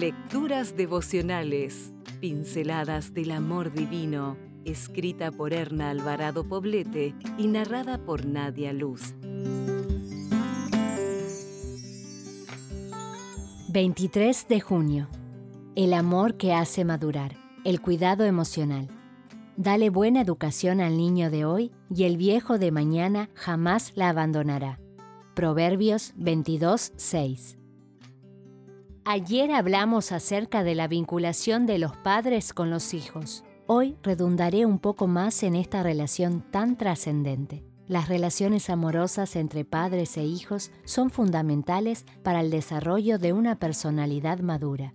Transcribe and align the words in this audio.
Lecturas 0.00 0.76
devocionales, 0.76 1.94
pinceladas 2.20 3.14
del 3.14 3.30
amor 3.30 3.72
divino, 3.72 4.36
escrita 4.66 5.30
por 5.32 5.54
Erna 5.54 5.88
Alvarado 5.88 6.46
Poblete 6.46 7.14
y 7.38 7.46
narrada 7.46 7.96
por 8.04 8.26
Nadia 8.26 8.74
Luz. 8.74 9.14
23 13.70 14.46
de 14.48 14.60
junio. 14.60 15.08
El 15.76 15.94
amor 15.94 16.36
que 16.36 16.52
hace 16.52 16.84
madurar, 16.84 17.34
el 17.64 17.80
cuidado 17.80 18.24
emocional. 18.24 18.88
Dale 19.56 19.88
buena 19.88 20.20
educación 20.20 20.82
al 20.82 20.98
niño 20.98 21.30
de 21.30 21.46
hoy 21.46 21.72
y 21.88 22.04
el 22.04 22.18
viejo 22.18 22.58
de 22.58 22.70
mañana 22.70 23.30
jamás 23.32 23.92
la 23.94 24.10
abandonará. 24.10 24.78
Proverbios 25.34 26.12
22, 26.16 26.92
6. 26.96 27.55
Ayer 29.08 29.52
hablamos 29.52 30.10
acerca 30.10 30.64
de 30.64 30.74
la 30.74 30.88
vinculación 30.88 31.64
de 31.64 31.78
los 31.78 31.96
padres 31.96 32.52
con 32.52 32.70
los 32.70 32.92
hijos. 32.92 33.44
Hoy 33.68 33.96
redundaré 34.02 34.66
un 34.66 34.80
poco 34.80 35.06
más 35.06 35.44
en 35.44 35.54
esta 35.54 35.84
relación 35.84 36.40
tan 36.50 36.76
trascendente. 36.76 37.62
Las 37.86 38.08
relaciones 38.08 38.68
amorosas 38.68 39.36
entre 39.36 39.64
padres 39.64 40.16
e 40.16 40.24
hijos 40.24 40.72
son 40.84 41.10
fundamentales 41.10 42.04
para 42.24 42.40
el 42.40 42.50
desarrollo 42.50 43.20
de 43.20 43.32
una 43.32 43.60
personalidad 43.60 44.40
madura. 44.40 44.92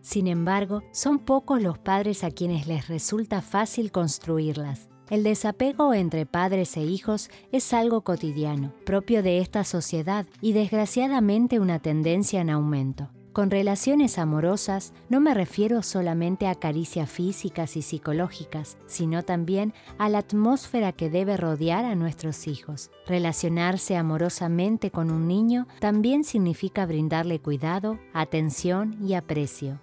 Sin 0.00 0.26
embargo, 0.26 0.82
son 0.90 1.20
pocos 1.20 1.62
los 1.62 1.78
padres 1.78 2.24
a 2.24 2.32
quienes 2.32 2.66
les 2.66 2.88
resulta 2.88 3.40
fácil 3.40 3.92
construirlas. 3.92 4.88
El 5.10 5.22
desapego 5.22 5.94
entre 5.94 6.26
padres 6.26 6.76
e 6.76 6.82
hijos 6.82 7.30
es 7.52 7.72
algo 7.72 8.00
cotidiano, 8.00 8.72
propio 8.84 9.22
de 9.22 9.38
esta 9.38 9.62
sociedad 9.62 10.26
y 10.40 10.54
desgraciadamente 10.54 11.60
una 11.60 11.78
tendencia 11.78 12.40
en 12.40 12.50
aumento. 12.50 13.10
Con 13.34 13.50
relaciones 13.50 14.18
amorosas 14.18 14.92
no 15.08 15.18
me 15.18 15.34
refiero 15.34 15.82
solamente 15.82 16.46
a 16.46 16.54
caricias 16.54 17.10
físicas 17.10 17.76
y 17.76 17.82
psicológicas, 17.82 18.78
sino 18.86 19.24
también 19.24 19.74
a 19.98 20.08
la 20.08 20.18
atmósfera 20.18 20.92
que 20.92 21.10
debe 21.10 21.36
rodear 21.36 21.84
a 21.84 21.96
nuestros 21.96 22.46
hijos. 22.46 22.92
Relacionarse 23.08 23.96
amorosamente 23.96 24.92
con 24.92 25.10
un 25.10 25.26
niño 25.26 25.66
también 25.80 26.22
significa 26.22 26.86
brindarle 26.86 27.40
cuidado, 27.40 27.98
atención 28.12 28.96
y 29.04 29.14
aprecio. 29.14 29.80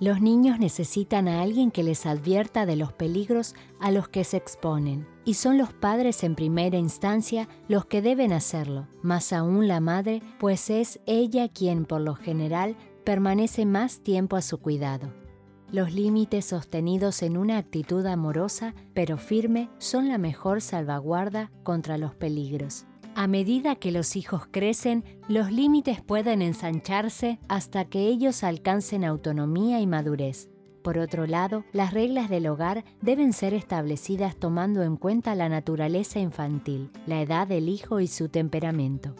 Los 0.00 0.22
niños 0.22 0.58
necesitan 0.58 1.28
a 1.28 1.42
alguien 1.42 1.70
que 1.70 1.82
les 1.82 2.06
advierta 2.06 2.64
de 2.64 2.74
los 2.74 2.90
peligros 2.90 3.54
a 3.80 3.90
los 3.90 4.08
que 4.08 4.24
se 4.24 4.38
exponen, 4.38 5.06
y 5.26 5.34
son 5.34 5.58
los 5.58 5.74
padres 5.74 6.24
en 6.24 6.34
primera 6.34 6.78
instancia 6.78 7.48
los 7.68 7.84
que 7.84 8.00
deben 8.00 8.32
hacerlo, 8.32 8.88
más 9.02 9.34
aún 9.34 9.68
la 9.68 9.80
madre, 9.80 10.22
pues 10.38 10.70
es 10.70 11.00
ella 11.04 11.50
quien 11.50 11.84
por 11.84 12.00
lo 12.00 12.14
general 12.14 12.76
permanece 13.04 13.66
más 13.66 14.00
tiempo 14.00 14.36
a 14.36 14.42
su 14.42 14.56
cuidado. 14.56 15.12
Los 15.70 15.92
límites 15.92 16.46
sostenidos 16.46 17.22
en 17.22 17.36
una 17.36 17.58
actitud 17.58 18.04
amorosa 18.06 18.74
pero 18.94 19.18
firme 19.18 19.68
son 19.76 20.08
la 20.08 20.16
mejor 20.16 20.62
salvaguarda 20.62 21.50
contra 21.62 21.98
los 21.98 22.14
peligros. 22.14 22.86
A 23.20 23.26
medida 23.26 23.74
que 23.76 23.92
los 23.92 24.16
hijos 24.16 24.46
crecen, 24.50 25.04
los 25.28 25.52
límites 25.52 26.00
pueden 26.00 26.40
ensancharse 26.40 27.38
hasta 27.48 27.84
que 27.84 28.06
ellos 28.06 28.42
alcancen 28.42 29.04
autonomía 29.04 29.78
y 29.78 29.86
madurez. 29.86 30.48
Por 30.82 30.96
otro 30.96 31.26
lado, 31.26 31.66
las 31.74 31.92
reglas 31.92 32.30
del 32.30 32.46
hogar 32.46 32.82
deben 33.02 33.34
ser 33.34 33.52
establecidas 33.52 34.36
tomando 34.36 34.82
en 34.82 34.96
cuenta 34.96 35.34
la 35.34 35.50
naturaleza 35.50 36.18
infantil, 36.18 36.90
la 37.04 37.20
edad 37.20 37.46
del 37.46 37.68
hijo 37.68 38.00
y 38.00 38.06
su 38.06 38.30
temperamento. 38.30 39.14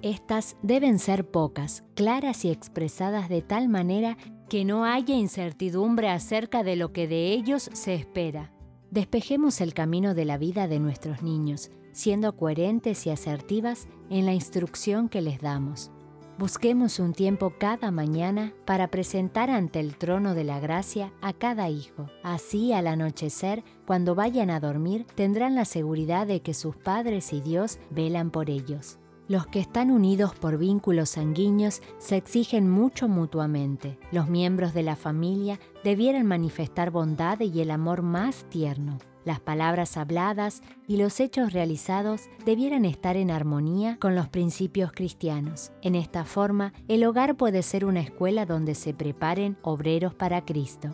Estas 0.00 0.56
deben 0.62 0.98
ser 0.98 1.30
pocas, 1.30 1.84
claras 1.94 2.46
y 2.46 2.50
expresadas 2.50 3.28
de 3.28 3.42
tal 3.42 3.68
manera 3.68 4.16
que 4.48 4.64
no 4.64 4.86
haya 4.86 5.14
incertidumbre 5.14 6.08
acerca 6.08 6.62
de 6.62 6.76
lo 6.76 6.94
que 6.94 7.06
de 7.06 7.34
ellos 7.34 7.68
se 7.74 7.96
espera. 7.96 8.50
Despejemos 8.92 9.62
el 9.62 9.72
camino 9.72 10.14
de 10.14 10.26
la 10.26 10.36
vida 10.36 10.68
de 10.68 10.78
nuestros 10.78 11.22
niños 11.22 11.70
siendo 11.92 12.36
coherentes 12.36 13.06
y 13.06 13.10
asertivas 13.10 13.86
en 14.10 14.26
la 14.26 14.34
instrucción 14.34 15.08
que 15.08 15.22
les 15.22 15.40
damos. 15.40 15.90
Busquemos 16.38 16.98
un 16.98 17.14
tiempo 17.14 17.54
cada 17.58 17.90
mañana 17.90 18.52
para 18.66 18.88
presentar 18.88 19.48
ante 19.48 19.80
el 19.80 19.96
trono 19.96 20.34
de 20.34 20.44
la 20.44 20.60
gracia 20.60 21.10
a 21.22 21.32
cada 21.32 21.70
hijo. 21.70 22.10
Así 22.22 22.74
al 22.74 22.86
anochecer, 22.86 23.64
cuando 23.86 24.14
vayan 24.14 24.50
a 24.50 24.60
dormir, 24.60 25.06
tendrán 25.14 25.54
la 25.54 25.64
seguridad 25.64 26.26
de 26.26 26.40
que 26.40 26.52
sus 26.52 26.76
padres 26.76 27.32
y 27.32 27.40
Dios 27.40 27.78
velan 27.90 28.30
por 28.30 28.50
ellos. 28.50 28.98
Los 29.32 29.46
que 29.46 29.60
están 29.60 29.90
unidos 29.90 30.34
por 30.34 30.58
vínculos 30.58 31.08
sanguíneos 31.08 31.80
se 31.96 32.18
exigen 32.18 32.68
mucho 32.68 33.08
mutuamente. 33.08 33.98
Los 34.10 34.28
miembros 34.28 34.74
de 34.74 34.82
la 34.82 34.94
familia 34.94 35.58
debieran 35.82 36.26
manifestar 36.26 36.90
bondad 36.90 37.40
y 37.40 37.62
el 37.62 37.70
amor 37.70 38.02
más 38.02 38.44
tierno. 38.50 38.98
Las 39.24 39.40
palabras 39.40 39.96
habladas 39.96 40.60
y 40.86 40.98
los 40.98 41.18
hechos 41.18 41.54
realizados 41.54 42.28
debieran 42.44 42.84
estar 42.84 43.16
en 43.16 43.30
armonía 43.30 43.96
con 43.98 44.14
los 44.14 44.28
principios 44.28 44.92
cristianos. 44.92 45.72
En 45.80 45.94
esta 45.94 46.26
forma, 46.26 46.74
el 46.86 47.02
hogar 47.02 47.34
puede 47.34 47.62
ser 47.62 47.86
una 47.86 48.00
escuela 48.00 48.44
donde 48.44 48.74
se 48.74 48.92
preparen 48.92 49.56
obreros 49.62 50.14
para 50.14 50.44
Cristo. 50.44 50.90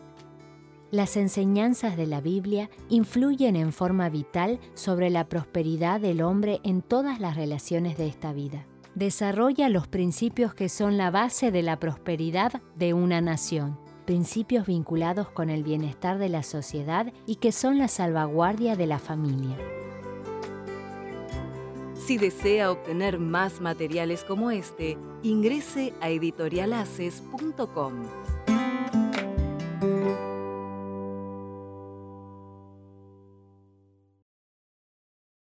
Las 0.91 1.16
enseñanzas 1.16 1.97
de 1.97 2.06
la 2.06 2.21
Biblia 2.21 2.71
influyen 2.88 3.56
en 3.56 3.72
forma 3.72 4.09
vital 4.09 4.59
sobre 4.75 5.10
la 5.10 5.28
prosperidad 5.28 6.00
del 6.00 6.22
hombre 6.22 6.60
en 6.65 6.82
todas 6.82 7.21
las 7.21 7.37
relaciones 7.37 7.99
de 7.99 8.06
esta 8.06 8.32
vida. 8.32 8.66
Desarrolla 8.94 9.69
los 9.69 9.87
principios 9.87 10.54
que 10.54 10.69
son 10.69 10.97
la 10.97 11.10
base 11.10 11.50
de 11.50 11.62
la 11.62 11.78
prosperidad 11.78 12.62
de 12.77 12.94
una 12.94 13.21
nación 13.21 13.78
principios 14.09 14.66
vinculados 14.66 15.28
con 15.28 15.50
el 15.50 15.62
bienestar 15.62 16.16
de 16.16 16.31
la 16.31 16.43
sociedad 16.43 17.12
y 17.27 17.37
que 17.37 17.53
son 17.53 17.77
la 17.77 17.88
salvaguardia 17.88 18.75
de 18.75 18.87
la 18.87 18.98
familia. 18.98 19.54
Si 21.94 22.16
desea 22.16 22.71
obtener 22.71 23.19
más 23.19 23.60
materiales 23.60 24.25
como 24.25 24.50
este, 24.50 24.97
ingrese 25.22 25.93
a 26.00 26.09
editorialaces.com. 26.09 28.38